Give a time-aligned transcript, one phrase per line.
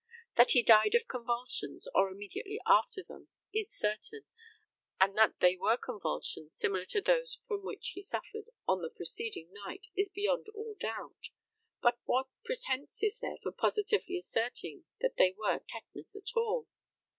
[0.35, 4.23] That he died of convulsions, or immediately after them, is certain,
[4.99, 9.53] and that they were convulsions similar to those from which he suffered on the preceding
[9.53, 11.29] night, is beyond all doubt.
[11.83, 16.67] But what pretence is there for positively asserting that they were tetanus at all?